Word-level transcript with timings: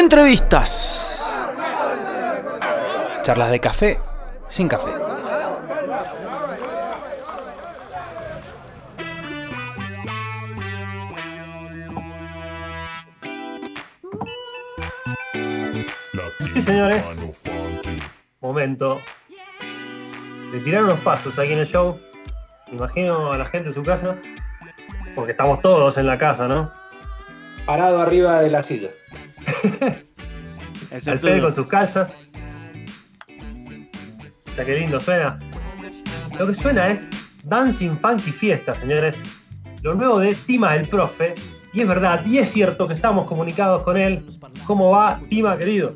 Entrevistas. 0.00 1.22
Charlas 3.22 3.50
de 3.50 3.60
café 3.60 4.00
sin 4.48 4.66
café. 4.66 4.90
Sí, 16.54 16.62
señores. 16.62 17.04
Momento 18.40 19.02
de 20.50 20.60
tirar 20.60 20.84
unos 20.84 20.98
pasos 21.00 21.38
aquí 21.38 21.52
en 21.52 21.58
el 21.58 21.66
show. 21.66 22.00
Imagino 22.72 23.32
a 23.32 23.36
la 23.36 23.44
gente 23.44 23.68
en 23.68 23.74
su 23.74 23.82
casa, 23.82 24.16
porque 25.14 25.32
estamos 25.32 25.60
todos 25.60 25.98
en 25.98 26.06
la 26.06 26.16
casa, 26.16 26.48
¿no? 26.48 26.72
Parado 27.66 28.00
arriba 28.00 28.40
de 28.40 28.50
la 28.50 28.62
silla. 28.62 28.88
Al 31.06 31.18
Fede 31.20 31.40
con 31.40 31.52
sus 31.52 31.68
calzas. 31.68 32.16
Ya 34.56 34.64
qué 34.64 34.78
lindo 34.78 34.98
suena. 35.00 35.38
Lo 36.38 36.46
que 36.46 36.54
suena 36.54 36.88
es 36.88 37.10
Dancing 37.44 37.98
Funky 38.00 38.32
Fiesta, 38.32 38.74
señores. 38.76 39.22
Lo 39.82 39.94
nuevo 39.94 40.18
de 40.20 40.34
Tima 40.34 40.74
el 40.76 40.88
Profe. 40.88 41.34
Y 41.72 41.82
es 41.82 41.88
verdad, 41.88 42.24
y 42.26 42.38
es 42.38 42.50
cierto 42.50 42.88
que 42.88 42.94
estamos 42.94 43.26
comunicados 43.28 43.82
con 43.84 43.96
él. 43.96 44.24
¿Cómo 44.66 44.90
va, 44.90 45.20
Tima, 45.28 45.56
querido? 45.56 45.94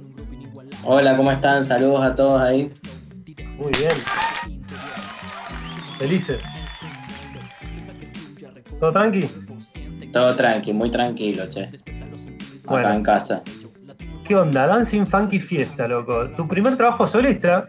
Hola, 0.84 1.16
¿cómo 1.16 1.32
están? 1.32 1.64
Saludos 1.64 2.04
a 2.04 2.14
todos 2.14 2.40
ahí. 2.40 2.70
Muy 3.58 3.72
bien. 3.78 3.92
Felices. 5.98 6.42
¿Todo 8.78 8.92
tranqui? 8.92 9.28
Todo 10.12 10.34
tranqui, 10.36 10.72
muy 10.72 10.90
tranquilo, 10.90 11.48
che. 11.48 11.64
Acá 11.64 11.72
Bueno. 12.66 12.92
en 12.92 13.02
casa. 13.02 13.42
¿Qué 14.24 14.34
onda? 14.34 14.66
Dancing 14.66 15.04
Funky 15.04 15.38
Fiesta, 15.38 15.86
loco. 15.86 16.30
Tu 16.30 16.48
primer 16.48 16.78
trabajo 16.78 17.06
solista, 17.06 17.66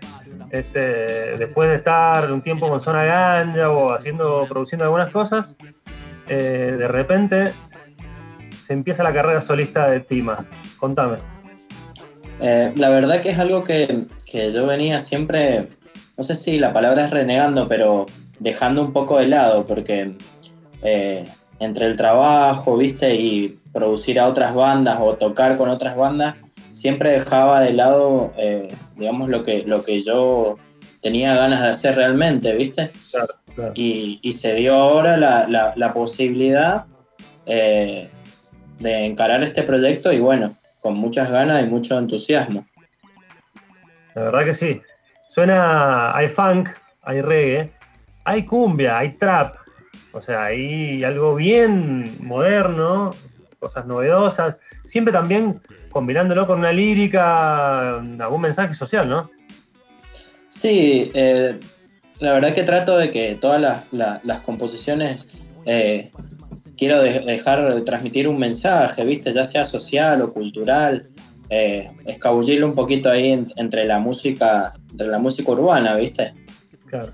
este, 0.52 1.38
después 1.38 1.67
de 1.67 1.75
estar 1.75 2.31
un 2.31 2.42
tiempo 2.42 2.70
con 2.70 2.80
Zona 2.80 3.03
Ganja 3.03 3.70
o 3.70 3.92
haciendo, 3.92 4.45
produciendo 4.47 4.86
algunas 4.86 5.12
cosas, 5.12 5.53
eh, 6.30 6.75
de 6.78 6.88
repente 6.88 7.52
se 8.64 8.72
empieza 8.72 9.03
la 9.03 9.12
carrera 9.12 9.42
solista 9.42 9.89
de 9.89 10.00
Tima. 10.00 10.45
Contame. 10.80 11.17
Eh, 12.39 12.72
la 12.78 12.90
verdad 12.90 13.19
que 13.19 13.31
es 13.31 13.40
algo 13.40 13.66
que, 13.66 14.06
que 14.25 14.53
yo 14.53 14.66
venía 14.66 15.02
siempre, 15.02 15.67
no 16.16 16.23
sé 16.23 16.38
si 16.38 16.58
la 16.58 16.72
palabra 16.72 17.03
es 17.03 17.12
renegando, 17.12 17.67
pero 17.67 18.06
dejando 18.40 18.81
un 18.81 18.94
poco 18.94 19.19
de 19.19 19.28
lado, 19.28 19.66
porque 19.66 20.14
eh, 20.84 21.25
entre 21.59 21.88
el 21.88 21.97
trabajo, 21.97 22.78
viste, 22.78 23.14
y 23.14 23.59
producir 23.73 24.22
a 24.22 24.28
otras 24.30 24.56
bandas 24.56 25.00
o 25.02 25.16
tocar 25.16 25.58
con 25.58 25.67
otras 25.67 25.97
bandas, 25.97 26.36
siempre 26.76 27.12
dejaba 27.12 27.62
de 27.62 27.73
lado, 27.73 28.31
eh, 28.38 28.76
digamos, 28.95 29.30
lo 29.30 29.44
que, 29.44 29.64
lo 29.66 29.84
que 29.84 30.02
yo 30.02 30.58
tenía 31.02 31.36
ganas 31.36 31.62
de 31.62 31.70
hacer 31.70 31.95
realmente, 31.95 32.54
viste. 32.56 32.92
Claro. 33.12 33.72
y, 33.73 34.20
y 34.22 34.34
se 34.34 34.54
dio 34.56 34.76
ahora 34.76 35.16
la, 35.16 35.48
la- 35.48 35.73
la 35.78 35.94
posibilidad 35.94 36.86
eh, 37.46 38.09
de 38.80 39.06
encarar 39.06 39.42
este 39.44 39.64
proyecto 39.64 40.12
y 40.12 40.20
bueno, 40.20 40.58
con 40.81 40.96
muchas 40.98 41.31
ganas 41.31 41.64
y 41.64 41.68
mucho 41.68 41.98
entusiasmo. 41.98 42.66
La 44.14 44.23
verdad 44.23 44.44
que 44.46 44.53
sí. 44.53 44.81
Suena, 45.30 46.16
hay 46.16 46.28
funk, 46.28 46.70
hay 47.03 47.22
reggae, 47.22 47.72
hay 48.26 48.44
cumbia, 48.44 48.98
hay 48.98 49.12
trap. 49.14 49.56
O 50.12 50.22
sea, 50.22 50.46
hay 50.46 51.03
algo 51.03 51.36
bien 51.36 52.18
moderno, 52.20 53.14
cosas 53.66 53.85
novedosas. 53.88 54.59
Siempre 54.85 55.11
también 55.11 55.61
combinándolo 55.89 56.45
con 56.45 56.59
una 56.59 56.71
lírica, 56.71 57.97
algún 57.99 58.41
mensaje 58.41 58.73
social, 58.75 59.09
¿no? 59.09 59.30
Sí, 60.47 61.11
eh, 61.16 61.59
la 62.19 62.34
verdad 62.34 62.53
que 62.53 62.63
trato 62.63 62.97
de 62.97 63.09
que 63.09 63.35
todas 63.35 63.59
las, 63.59 63.84
la- 63.91 64.22
las 64.23 64.41
composiciones 64.41 65.25
eh, 65.66 66.12
quiero 66.78 67.01
de- 67.01 67.22
dejar 67.22 67.81
transmitir 67.81 68.28
un 68.28 68.38
mensaje, 68.38 69.03
¿viste? 69.03 69.31
Ya 69.31 69.44
sea 69.45 69.66
social 69.66 70.22
o 70.22 70.31
cultural, 70.31 71.09
eh, 71.50 71.90
escabullirlo 72.06 72.67
un 72.67 72.75
poquito 72.75 73.09
ahí 73.09 73.31
en- 73.31 73.47
entre 73.56 73.85
la 73.85 73.97
música, 74.00 74.73
entre 74.91 75.07
la 75.07 75.17
música 75.17 75.51
urbana, 75.51 75.95
¿viste? 75.95 76.34
Claro. 76.85 77.13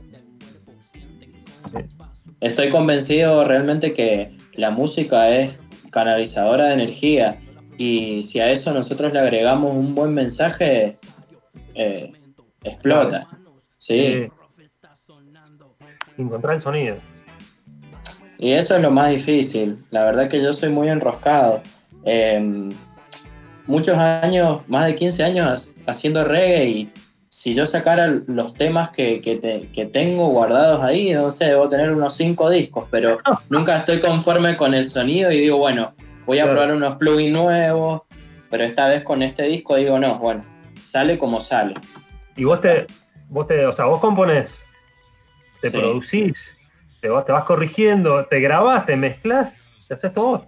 Estoy 2.42 2.70
convencido 2.70 3.44
realmente 3.46 3.94
que 3.94 4.36
la 4.56 4.72
música 4.72 5.30
es 5.30 5.61
canalizadora 5.92 6.66
de 6.66 6.74
energía 6.74 7.40
y 7.78 8.24
si 8.24 8.40
a 8.40 8.52
eso 8.52 8.74
nosotros 8.74 9.14
le 9.14 9.20
agregamos 9.20 9.76
un 9.76 9.94
buen 9.96 10.14
mensaje, 10.14 10.98
eh, 11.76 12.12
explota. 12.64 13.28
Sí, 13.78 14.30
encontrar 16.18 16.56
el 16.56 16.62
sonido. 16.62 16.98
y 18.38 18.52
eso 18.52 18.76
es 18.76 18.82
lo 18.82 18.92
más 18.92 19.12
difícil. 19.12 19.84
La 19.92 20.04
verdad 20.04 20.28
que 20.28 20.42
yo 20.42 20.54
soy 20.54 20.70
muy 20.70 20.90
enroscado. 20.90 21.62
Eh, 22.06 22.70
muchos 23.68 23.98
años, 23.98 24.62
más 24.68 24.86
de 24.86 24.96
15 24.96 25.24
años 25.24 25.74
haciendo 25.86 26.24
reggae 26.24 26.66
y 26.66 26.94
si 27.34 27.54
yo 27.54 27.66
sacara 27.66 28.14
los 28.28 28.54
temas 28.56 28.90
que, 28.90 29.22
que 29.22 29.38
te- 29.38 29.70
que 29.72 29.86
tengo 29.86 30.28
guardados 30.28 30.84
ahí, 30.84 31.14
no 31.14 31.32
sé, 31.32 31.46
debo 31.46 31.70
tener 31.70 31.94
unos 31.94 32.14
5 32.14 32.50
discos, 32.50 32.88
pero 32.92 33.20
nunca 33.50 33.78
estoy 33.78 34.02
conforme 34.02 34.58
con 34.58 34.74
el 34.74 34.84
sonido 34.90 35.32
y 35.32 35.40
digo, 35.40 35.56
bueno, 35.58 35.94
voy 36.26 36.40
a 36.40 36.44
Claro. 36.44 36.60
probar 36.60 36.76
unos 36.76 36.96
plugins 36.98 37.32
nuevos, 37.32 38.02
pero 38.50 38.66
esta 38.66 38.88
vez 38.90 39.04
con 39.04 39.24
este 39.24 39.44
disco 39.44 39.78
digo, 39.78 39.98
no, 39.98 40.20
bueno, 40.20 40.46
sale 40.82 41.18
como 41.18 41.40
sale. 41.40 41.74
Y 42.36 42.44
vos 42.44 42.60
te, 42.60 42.86
vos 43.30 43.48
te, 43.48 43.66
o 43.66 43.72
sea, 43.72 43.86
vos 43.86 44.02
componés, 44.02 44.60
te 45.62 45.70
Sí. 45.70 45.78
producís, 45.78 46.58
te 47.00 47.08
vas, 47.08 47.24
te 47.26 47.32
vas 47.32 47.46
corrigiendo, 47.46 48.26
te 48.26 48.42
grabás, 48.42 48.86
te 48.86 48.98
mezclas, 48.98 49.56
te 49.88 49.94
haces 49.94 50.12
todo. 50.12 50.48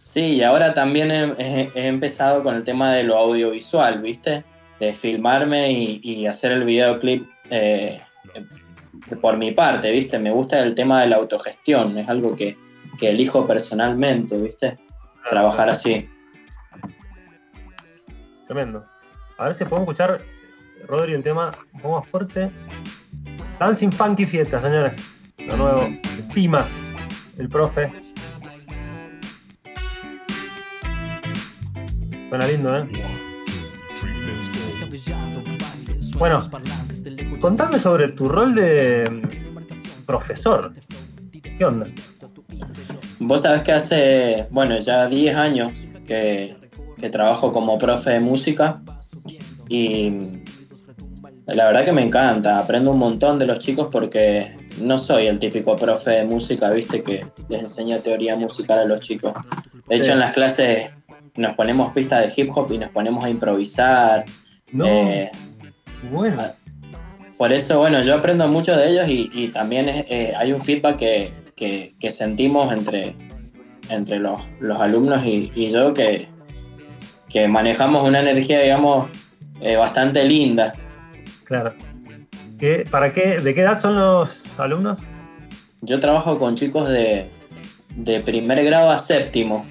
Sí, 0.00 0.34
y 0.36 0.42
ahora 0.44 0.74
también 0.74 1.10
he, 1.10 1.24
he- 1.38 1.70
he 1.74 1.86
empezado 1.88 2.44
con 2.44 2.54
el 2.54 2.62
tema 2.62 2.92
de 2.94 3.02
lo 3.02 3.16
audiovisual, 3.18 4.00
¿viste? 4.00 4.44
De 4.80 4.92
filmarme 4.92 5.70
y, 5.70 6.00
y 6.02 6.26
hacer 6.26 6.52
el 6.52 6.64
videoclip 6.64 7.28
eh, 7.50 8.00
eh, 8.34 9.16
por 9.20 9.36
mi 9.36 9.52
parte, 9.52 9.92
¿viste? 9.92 10.18
Me 10.18 10.30
gusta 10.32 10.58
el 10.60 10.74
tema 10.74 11.02
de 11.02 11.08
la 11.08 11.16
autogestión, 11.16 11.96
es 11.98 12.08
algo 12.08 12.34
que, 12.34 12.56
que 12.98 13.10
elijo 13.10 13.46
personalmente, 13.46 14.36
¿viste? 14.36 14.78
Trabajar 15.28 15.70
así. 15.70 16.08
Tremendo. 18.48 18.84
A 19.38 19.46
ver 19.46 19.54
si 19.54 19.64
podemos 19.64 19.82
escuchar, 19.82 20.22
Rodri, 20.86 21.14
un 21.14 21.22
tema 21.22 21.56
un 21.72 21.80
poco 21.80 22.00
más 22.00 22.08
fuerte. 22.08 22.50
Dancing 23.58 23.90
Funky 23.90 24.26
Fiesta, 24.26 24.60
señores. 24.60 25.06
Lo 25.38 25.56
nuevo. 25.56 25.88
Pima, 26.34 26.66
el 27.38 27.48
profe. 27.48 27.92
Suena 32.28 32.46
lindo, 32.46 32.76
¿eh? 32.76 32.88
Bueno, 36.18 36.40
contame 37.40 37.78
sobre 37.78 38.08
tu 38.08 38.26
rol 38.26 38.54
de 38.54 39.08
mm, 39.10 40.04
profesor. 40.04 40.72
¿Qué 41.42 41.64
onda? 41.64 41.86
Vos 43.18 43.42
sabés 43.42 43.62
que 43.62 43.72
hace, 43.72 44.44
bueno, 44.50 44.78
ya 44.78 45.06
10 45.06 45.36
años 45.36 45.72
que, 46.06 46.56
que 46.98 47.10
trabajo 47.10 47.52
como 47.52 47.78
profe 47.78 48.10
de 48.10 48.20
música 48.20 48.82
y 49.68 50.12
la 51.46 51.66
verdad 51.66 51.84
que 51.84 51.92
me 51.92 52.02
encanta, 52.02 52.58
aprendo 52.58 52.90
un 52.90 52.98
montón 52.98 53.38
de 53.38 53.46
los 53.46 53.58
chicos 53.58 53.88
porque 53.90 54.56
no 54.80 54.98
soy 54.98 55.26
el 55.26 55.38
típico 55.38 55.76
profe 55.76 56.10
de 56.10 56.24
música, 56.24 56.70
viste, 56.70 57.02
que 57.02 57.26
les 57.48 57.62
enseña 57.62 57.98
teoría 58.00 58.36
musical 58.36 58.78
a 58.78 58.84
los 58.84 59.00
chicos. 59.00 59.32
De 59.88 59.96
hecho, 59.96 60.12
en 60.12 60.20
las 60.20 60.32
clases 60.32 60.90
nos 61.36 61.54
ponemos 61.54 61.92
pistas 61.94 62.20
de 62.34 62.42
hip 62.42 62.50
hop 62.54 62.70
y 62.72 62.78
nos 62.78 62.90
ponemos 62.90 63.24
a 63.24 63.30
improvisar. 63.30 64.24
No, 64.72 64.86
eh, 64.86 65.30
bueno. 66.10 66.42
por 67.36 67.52
eso, 67.52 67.78
bueno, 67.78 68.02
yo 68.02 68.14
aprendo 68.14 68.46
mucho 68.48 68.76
de 68.76 68.90
ellos 68.90 69.08
y, 69.08 69.30
y 69.32 69.48
también 69.48 69.88
es- 69.88 70.04
eh, 70.08 70.32
hay 70.36 70.52
un 70.52 70.60
feedback 70.60 70.96
que, 70.96 71.32
que- 71.56 71.94
que 71.98 72.10
sentimos 72.10 72.72
entre, 72.72 73.14
entre 73.88 74.18
los, 74.18 74.40
los 74.60 74.80
alumnos 74.80 75.24
y, 75.24 75.50
y 75.54 75.70
yo 75.70 75.92
que, 75.94 76.28
que 77.28 77.48
manejamos 77.48 78.06
una 78.06 78.20
energía, 78.20 78.60
digamos, 78.60 79.08
eh, 79.60 79.76
bastante 79.76 80.24
linda. 80.24 80.72
Claro. 81.44 81.74
¿Qué, 82.58 82.84
¿Para 82.90 83.12
qué? 83.12 83.38
¿De 83.40 83.54
qué 83.54 83.62
edad 83.62 83.80
son 83.80 83.96
los 83.96 84.42
alumnos? 84.58 85.00
Yo 85.80 85.98
trabajo 85.98 86.38
con 86.38 86.56
chicos 86.56 86.88
de, 86.88 87.30
de 87.96 88.20
primer 88.20 88.62
grado 88.64 88.90
a 88.90 88.98
séptimo 88.98 89.64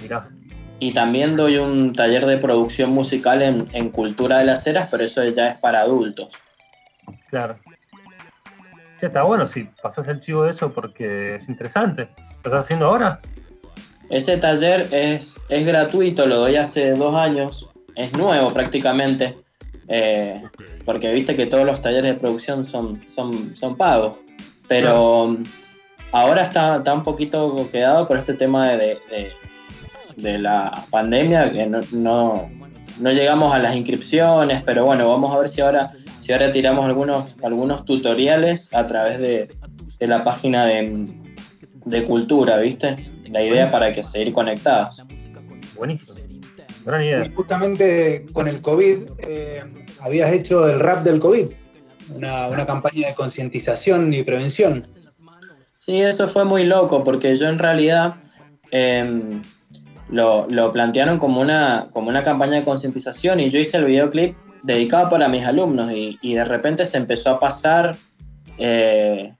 Mirá. 0.00 0.28
Y 0.80 0.92
también 0.92 1.36
doy 1.36 1.56
un 1.58 1.92
taller 1.92 2.26
de 2.26 2.38
producción 2.38 2.90
musical 2.90 3.42
en, 3.42 3.66
en 3.72 3.90
Cultura 3.90 4.38
de 4.38 4.44
las 4.44 4.66
Heras, 4.66 4.88
pero 4.90 5.04
eso 5.04 5.24
ya 5.24 5.48
es 5.48 5.58
para 5.58 5.80
adultos. 5.80 6.30
Claro. 7.30 7.56
Está 9.00 9.22
bueno 9.22 9.46
si 9.46 9.64
pasás 9.82 10.08
el 10.08 10.20
chivo 10.20 10.44
de 10.44 10.50
eso 10.50 10.72
porque 10.72 11.36
es 11.36 11.48
interesante. 11.48 12.08
¿Lo 12.16 12.50
estás 12.50 12.64
haciendo 12.64 12.86
ahora? 12.86 13.20
ese 14.10 14.36
taller 14.36 14.88
es, 14.92 15.36
es 15.48 15.66
gratuito, 15.66 16.26
lo 16.26 16.36
doy 16.36 16.56
hace 16.56 16.92
dos 16.92 17.14
años, 17.14 17.68
es 17.94 18.12
nuevo 18.12 18.52
prácticamente, 18.52 19.36
eh, 19.88 20.42
porque 20.84 21.12
viste 21.12 21.34
que 21.34 21.46
todos 21.46 21.64
los 21.64 21.80
talleres 21.80 22.14
de 22.14 22.20
producción 22.20 22.64
son, 22.64 23.06
son, 23.06 23.56
son 23.56 23.76
pagos, 23.76 24.18
pero 24.68 25.36
ahora 26.12 26.42
está, 26.42 26.76
está 26.76 26.94
un 26.94 27.02
poquito 27.02 27.68
quedado 27.70 28.06
por 28.06 28.16
este 28.16 28.34
tema 28.34 28.68
de, 28.70 28.98
de, 29.10 29.32
de 30.16 30.38
la 30.38 30.84
pandemia, 30.90 31.50
que 31.50 31.66
no, 31.66 31.80
no, 31.92 32.50
no, 32.98 33.10
llegamos 33.12 33.52
a 33.52 33.58
las 33.58 33.74
inscripciones, 33.76 34.62
pero 34.62 34.84
bueno, 34.84 35.08
vamos 35.08 35.34
a 35.34 35.38
ver 35.38 35.48
si 35.48 35.60
ahora, 35.60 35.90
si 36.18 36.32
ahora 36.32 36.52
tiramos 36.52 36.86
algunos, 36.86 37.36
algunos 37.42 37.84
tutoriales 37.84 38.72
a 38.72 38.86
través 38.86 39.18
de, 39.18 39.48
de 39.98 40.06
la 40.06 40.24
página 40.24 40.66
de, 40.66 41.08
de 41.86 42.04
cultura, 42.04 42.58
¿viste? 42.58 43.10
La 43.30 43.42
idea 43.42 43.70
para 43.70 43.92
que 43.92 44.02
seguir 44.02 44.32
conectados. 44.32 45.02
Buenísimo. 45.76 46.18
Gran 46.84 47.02
idea. 47.02 47.24
Y 47.24 47.30
justamente 47.32 48.26
con 48.32 48.46
el 48.46 48.60
COVID, 48.60 48.98
eh, 49.18 49.64
habías 50.00 50.32
hecho 50.32 50.68
el 50.68 50.78
rap 50.80 51.02
del 51.02 51.18
COVID, 51.18 51.46
una, 52.14 52.48
una 52.48 52.66
campaña 52.66 53.08
de 53.08 53.14
concientización 53.14 54.12
y 54.12 54.22
prevención. 54.22 54.84
Sí, 55.74 56.00
eso 56.00 56.28
fue 56.28 56.44
muy 56.44 56.64
loco, 56.64 57.02
porque 57.02 57.36
yo 57.36 57.48
en 57.48 57.58
realidad 57.58 58.14
eh, 58.70 59.40
lo, 60.08 60.46
lo, 60.48 60.70
plantearon 60.72 61.18
como 61.18 61.40
una, 61.40 61.86
como 61.92 62.08
una 62.08 62.22
campaña 62.22 62.58
de 62.58 62.64
concientización 62.64 63.40
y 63.40 63.50
yo 63.50 63.58
hice 63.58 63.78
el 63.78 63.84
videoclip 63.84 64.36
dedicado 64.62 65.08
para 65.08 65.28
mis 65.28 65.44
alumnos 65.44 65.92
y, 65.92 66.18
y 66.22 66.34
de 66.34 66.44
repente 66.44 66.84
se 66.84 66.98
empezó 66.98 67.30
a 67.30 67.38
pasar 67.38 67.96
eh, 68.58 69.34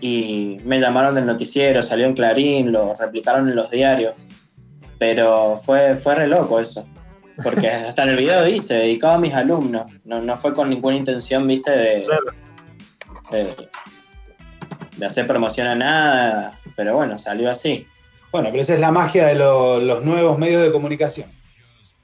y 0.00 0.58
me 0.64 0.80
llamaron 0.80 1.14
del 1.14 1.26
noticiero, 1.26 1.82
salió 1.82 2.06
en 2.06 2.14
Clarín, 2.14 2.72
lo 2.72 2.94
replicaron 2.94 3.48
en 3.48 3.56
los 3.56 3.70
diarios, 3.70 4.14
pero 4.98 5.60
fue, 5.64 5.96
fue 5.96 6.14
re 6.14 6.26
loco 6.26 6.60
eso. 6.60 6.86
Porque 7.42 7.70
hasta 7.70 8.02
en 8.04 8.10
el 8.10 8.16
video 8.16 8.44
dice, 8.44 8.74
dedicado 8.74 9.14
a 9.14 9.18
mis 9.18 9.34
alumnos, 9.34 9.86
no, 10.04 10.20
no 10.20 10.36
fue 10.36 10.52
con 10.52 10.68
ninguna 10.68 10.96
intención, 10.96 11.46
viste, 11.46 11.70
de, 11.70 12.06
de, 13.30 13.68
de 14.96 15.06
hacer 15.06 15.26
promoción 15.26 15.66
a 15.66 15.74
nada, 15.74 16.58
pero 16.76 16.96
bueno, 16.96 17.18
salió 17.18 17.50
así. 17.50 17.86
Bueno, 18.34 18.48
pero 18.50 18.62
esa 18.62 18.74
es 18.74 18.80
la 18.80 18.90
magia 18.90 19.28
de 19.28 19.36
lo, 19.36 19.78
los 19.78 20.04
nuevos 20.04 20.36
medios 20.40 20.60
de 20.60 20.72
comunicación. 20.72 21.30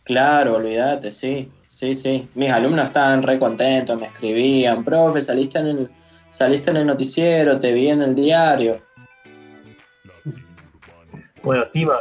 Claro, 0.05 0.55
olvídate, 0.55 1.11
sí, 1.11 1.51
sí, 1.67 1.93
sí. 1.93 2.29
Mis 2.37 2.53
alumnos 2.53 2.87
estaban 2.87 3.21
re 3.25 3.37
contentos, 3.37 3.99
me 3.99 4.07
escribían, 4.07 4.85
profe, 4.85 5.21
saliste 5.23 5.59
en 5.59 5.67
el, 5.67 5.91
saliste 6.29 6.71
en 6.71 6.77
el 6.77 6.87
noticiero, 6.87 7.59
te 7.59 7.73
vi 7.73 7.89
en 7.89 8.03
el 8.03 8.15
diario. 8.15 8.79
Bueno, 11.43 11.65
Tima, 11.73 11.97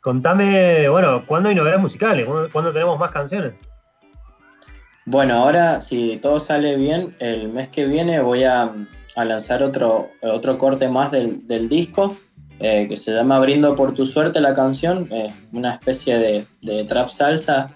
contame, 0.00 0.88
bueno, 0.88 1.24
¿cuándo 1.26 1.48
hay 1.48 1.56
novedades 1.56 1.80
musicales? 1.80 2.28
¿Cuándo 2.52 2.72
tenemos 2.72 2.96
más 2.96 3.10
canciones? 3.10 3.54
Bueno, 5.04 5.34
ahora, 5.34 5.80
si 5.80 6.18
todo 6.18 6.38
sale 6.38 6.76
bien, 6.76 7.16
el 7.18 7.48
mes 7.48 7.70
que 7.70 7.86
viene 7.86 8.20
voy 8.20 8.44
a, 8.44 8.70
a 9.16 9.24
lanzar 9.24 9.64
otro, 9.64 10.10
otro 10.22 10.58
corte 10.58 10.88
más 10.88 11.10
del, 11.10 11.44
del 11.48 11.68
disco, 11.68 12.16
eh, 12.60 12.86
que 12.88 12.96
se 12.96 13.12
llama 13.12 13.38
Brindo 13.40 13.74
por 13.74 13.94
tu 13.94 14.06
suerte 14.06 14.40
la 14.40 14.54
canción, 14.54 15.08
eh, 15.10 15.32
una 15.52 15.72
especie 15.72 16.18
de, 16.18 16.46
de 16.62 16.84
trap 16.84 17.08
salsa. 17.08 17.70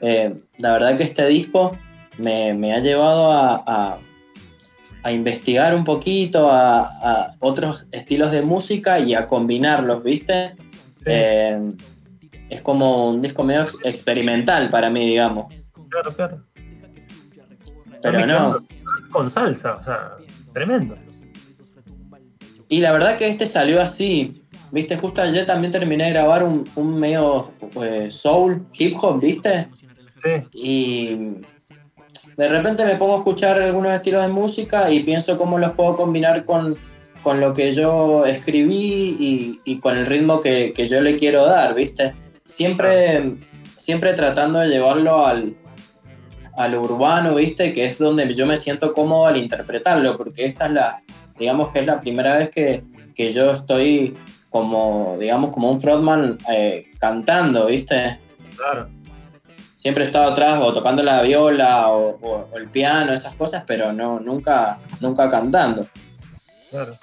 Eh, 0.00 0.34
la 0.58 0.72
verdad 0.72 0.96
que 0.96 1.04
este 1.04 1.26
disco 1.26 1.76
me, 2.18 2.52
me 2.54 2.74
ha 2.74 2.80
llevado 2.80 3.30
a, 3.30 3.62
a, 3.66 3.98
a, 5.02 5.12
investigar 5.12 5.74
un 5.74 5.84
poquito 5.84 6.50
a, 6.50 6.80
a, 6.80 7.34
otros 7.38 7.88
estilos 7.92 8.32
de 8.32 8.42
música 8.42 8.98
y 8.98 9.14
a 9.14 9.26
combinarlos, 9.26 10.02
¿viste? 10.02 10.56
Sí. 11.04 11.12
es 12.50 12.60
como 12.60 13.08
un 13.08 13.22
disco 13.22 13.44
medio 13.44 13.66
experimental 13.84 14.68
para 14.68 14.90
mí, 14.90 15.06
digamos. 15.06 15.72
Claro, 15.88 16.12
claro. 16.14 16.44
Pero 18.02 18.26
no. 18.26 18.58
Con 19.10 19.30
salsa, 19.30 19.74
o 19.74 19.84
sea, 19.84 20.16
tremendo. 20.52 20.96
Y 22.68 22.80
la 22.80 22.92
verdad 22.92 23.16
que 23.16 23.28
este 23.28 23.46
salió 23.46 23.80
así. 23.80 24.42
Viste, 24.70 24.96
justo 24.96 25.22
ayer 25.22 25.46
también 25.46 25.72
terminé 25.72 26.04
de 26.04 26.10
grabar 26.10 26.42
un, 26.42 26.68
un 26.74 26.98
medio 26.98 27.52
eh, 27.82 28.10
soul, 28.10 28.66
hip 28.78 28.96
hop, 29.00 29.20
¿viste? 29.20 29.68
Sí. 30.22 30.30
Y 30.52 31.16
de 32.36 32.48
repente 32.48 32.84
me 32.84 32.96
pongo 32.96 33.14
a 33.14 33.18
escuchar 33.18 33.60
algunos 33.60 33.92
estilos 33.92 34.22
de 34.22 34.28
música 34.28 34.90
y 34.90 35.00
pienso 35.00 35.38
cómo 35.38 35.58
los 35.58 35.72
puedo 35.72 35.94
combinar 35.94 36.44
con, 36.44 36.76
con 37.22 37.40
lo 37.40 37.54
que 37.54 37.72
yo 37.72 38.26
escribí 38.26 39.16
y, 39.18 39.60
y 39.64 39.80
con 39.80 39.96
el 39.96 40.04
ritmo 40.04 40.40
que, 40.40 40.72
que, 40.74 40.86
yo 40.86 41.00
le 41.00 41.16
quiero 41.16 41.46
dar, 41.46 41.74
¿viste? 41.74 42.14
Siempre, 42.44 43.36
siempre 43.76 44.12
tratando 44.12 44.58
de 44.58 44.68
llevarlo 44.68 45.26
al, 45.26 45.56
a 46.56 46.68
lo 46.68 46.82
urbano, 46.82 47.36
¿viste? 47.36 47.72
Que 47.72 47.86
es 47.86 47.98
donde 47.98 48.32
yo 48.34 48.44
me 48.44 48.56
siento 48.56 48.92
cómodo 48.92 49.26
al 49.26 49.36
interpretarlo, 49.38 50.16
porque 50.16 50.44
esta 50.44 50.66
es 50.66 50.72
la, 50.72 51.02
digamos 51.38 51.72
que 51.72 51.80
es 51.80 51.86
la 51.86 52.00
primera 52.00 52.36
vez 52.36 52.50
que, 52.50 52.84
que 53.14 53.32
yo 53.32 53.52
estoy 53.52 54.16
como, 54.48 55.16
digamos, 55.18 55.52
como 55.52 55.70
un 55.70 55.80
frontman 55.80 56.38
eh, 56.50 56.86
cantando, 56.98 57.66
¿viste? 57.66 58.20
Claro. 58.56 58.88
Siempre 59.76 60.04
he 60.04 60.06
estado 60.06 60.32
atrás 60.32 60.58
o 60.60 60.72
tocando 60.72 61.02
la 61.02 61.22
viola 61.22 61.88
o, 61.90 62.18
o, 62.20 62.48
o, 62.50 62.56
el 62.56 62.68
piano, 62.68 63.12
esas 63.12 63.34
cosas, 63.36 63.64
pero 63.66 63.92
no, 63.92 64.18
nunca, 64.18 64.78
nunca 65.00 65.28
cantando. 65.28 65.86
Claro. 66.70 66.94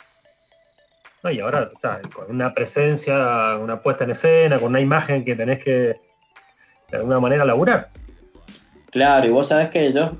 No, 1.23 1.31
y 1.31 1.39
ahora, 1.39 1.69
o 1.75 1.79
sea, 1.79 2.01
con 2.13 2.29
una 2.29 2.53
presencia, 2.53 3.57
una 3.59 3.81
puesta 3.81 4.03
en 4.03 4.11
escena, 4.11 4.59
con 4.59 4.67
una 4.67 4.81
imagen 4.81 5.23
que 5.23 5.35
tenés 5.35 5.63
que 5.63 5.95
de 6.91 6.97
alguna 6.97 7.19
manera 7.19 7.45
laburar. 7.45 7.89
Claro, 8.91 9.25
y 9.25 9.29
vos 9.29 9.47
sabés 9.47 9.69
que 9.69 9.91
yo 9.91 10.17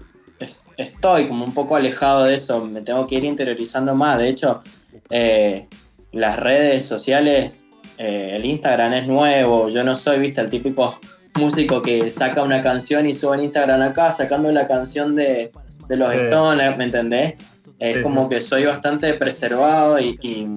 estoy 0.77 1.27
como 1.27 1.45
un 1.45 1.53
poco 1.53 1.75
alejado 1.75 2.25
de 2.25 2.35
eso, 2.35 2.65
me 2.65 2.81
tengo 2.81 3.05
que 3.05 3.15
ir 3.15 3.23
interiorizando 3.23 3.95
más. 3.95 4.17
De 4.17 4.29
hecho, 4.29 4.61
eh, 5.09 5.67
las 6.11 6.39
redes 6.39 6.85
sociales, 6.85 7.63
eh, 7.97 8.33
el 8.35 8.45
Instagram 8.45 8.93
es 8.93 9.07
nuevo, 9.07 9.69
yo 9.69 9.83
no 9.83 9.95
soy, 9.95 10.19
viste, 10.19 10.41
el 10.41 10.49
típico 10.49 10.99
músico 11.35 11.81
que 11.81 12.09
saca 12.11 12.43
una 12.43 12.61
canción 12.61 13.05
y 13.05 13.13
sube 13.13 13.35
en 13.35 13.43
Instagram 13.45 13.81
acá, 13.81 14.11
sacando 14.11 14.51
la 14.51 14.67
canción 14.67 15.15
de, 15.15 15.51
de 15.87 15.97
los 15.97 16.11
sí. 16.11 16.19
Stones, 16.19 16.77
¿me 16.77 16.85
entendés? 16.85 17.35
Es 17.79 17.97
sí, 17.97 18.03
como 18.03 18.23
sí. 18.23 18.29
que 18.29 18.41
soy 18.41 18.65
bastante 18.65 19.13
preservado 19.15 19.99
y, 19.99 20.17
y, 20.21 20.47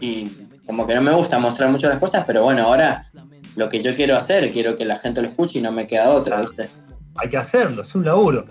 y, 0.00 0.30
como 0.66 0.86
que 0.86 0.94
no 0.94 1.00
me 1.00 1.12
gusta 1.12 1.38
mostrar 1.38 1.70
mucho 1.70 1.88
las 1.88 1.98
cosas, 1.98 2.24
pero 2.26 2.42
bueno, 2.42 2.64
ahora 2.64 3.02
lo 3.54 3.68
que 3.68 3.80
yo 3.80 3.94
quiero 3.94 4.16
hacer, 4.16 4.50
quiero 4.50 4.76
que 4.76 4.84
la 4.84 4.96
gente 4.96 5.22
lo 5.22 5.28
escuche 5.28 5.60
y 5.60 5.62
no 5.62 5.72
me 5.72 5.86
queda 5.86 6.10
otra, 6.10 6.40
¿viste? 6.40 6.68
Hay 7.16 7.28
que 7.30 7.36
hacerlo, 7.38 7.82
es 7.82 7.94
un 7.94 8.04
laburo. 8.04 8.44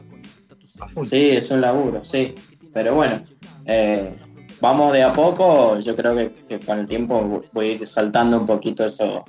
Sí, 1.04 1.30
es 1.30 1.52
un 1.52 1.62
laburo, 1.62 2.04
sí. 2.04 2.36
Pero 2.74 2.96
bueno, 2.96 3.24
eh, 3.66 4.14
vamos 4.60 4.94
de 4.94 5.04
a 5.04 5.14
poco. 5.14 5.80
Yo 5.80 5.96
creo 5.96 6.16
que, 6.16 6.34
que, 6.48 6.60
con 6.60 6.80
el 6.80 6.88
tiempo 6.88 7.44
voy 7.54 7.70
a 7.70 7.72
ir 7.74 7.88
saltando 7.88 8.40
un 8.40 8.46
poquito 8.46 8.86
eso, 8.86 9.26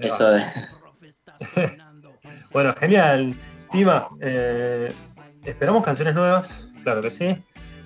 eso 0.00 0.30
de. 0.30 0.42
bueno, 2.52 2.74
genial. 2.78 3.34
Tima, 3.72 4.08
eh, 4.20 4.92
esperamos 5.44 5.82
canciones 5.82 6.14
nuevas, 6.14 6.68
claro 6.84 7.00
que 7.02 7.10
sí. 7.10 7.36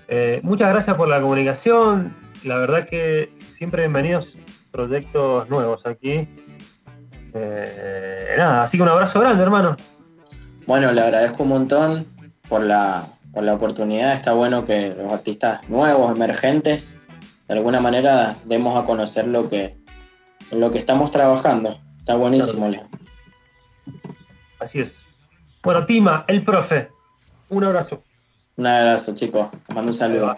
Eh, 0.06 0.40
muchas 0.42 0.68
gracias 0.68 0.96
por 0.96 1.08
la 1.08 1.20
comunicación. 1.20 2.14
La 2.44 2.58
verdad 2.58 2.87
que 2.87 3.32
siempre 3.50 3.82
bienvenidos 3.82 4.38
proyectos 4.70 5.48
nuevos 5.48 5.87
aquí. 5.87 6.28
Eh, 7.32 8.34
nada, 8.37 8.64
así 8.64 8.76
que 8.76 8.82
un 8.82 8.90
abrazo 8.90 9.20
grande, 9.20 9.42
hermano. 9.42 9.76
Bueno, 10.66 10.92
le 10.92 11.00
agradezco 11.00 11.44
un 11.44 11.48
montón 11.48 12.17
por 12.49 12.62
la, 12.62 13.09
por 13.33 13.45
la 13.45 13.55
oportunidad. 13.55 14.14
Está 14.14 14.33
bueno 14.33 14.64
que 14.64 14.95
los 14.95 15.12
artistas 15.12 15.69
nuevos, 15.69 16.14
emergentes, 16.14 16.95
de 17.47 17.55
alguna 17.55 17.81
manera 17.81 18.37
demos 18.45 18.83
a 18.83 18.87
conocer 18.87 19.26
lo 19.26 19.49
que, 19.49 19.78
lo 20.50 20.71
que 20.71 20.78
estamos 20.78 21.11
trabajando. 21.11 21.81
Está 21.99 22.17
buenísimo, 22.17 22.69
Leo. 22.69 22.88
Así 24.59 24.81
es. 24.81 24.95
Bueno, 25.62 25.87
Tima, 25.87 26.25
el 26.28 26.45
profe, 26.45 26.90
un 27.49 27.64
abrazo. 27.64 28.02
Un 28.57 28.67
abrazo, 28.67 29.14
chicos. 29.14 29.50
Les 29.52 29.75
mando 29.75 29.90
un 29.90 29.95
saludo. 29.95 30.37